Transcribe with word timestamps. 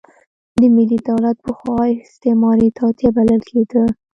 ملي 0.75 0.97
دولت 1.09 1.37
پخوا 1.45 1.81
استعماري 2.05 2.69
توطیه 2.79 3.09
بلل 3.15 3.41
کېده. 3.49 3.83